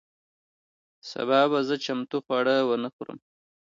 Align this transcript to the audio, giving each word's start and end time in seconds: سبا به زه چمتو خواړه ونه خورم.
سبا 1.09 1.41
به 1.51 1.59
زه 1.67 1.75
چمتو 1.85 2.17
خواړه 2.25 2.55
ونه 2.67 2.89
خورم. 2.95 3.19